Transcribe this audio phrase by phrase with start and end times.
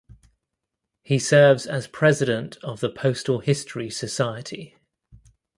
[1.03, 4.75] He serves as President of the Postal History Society.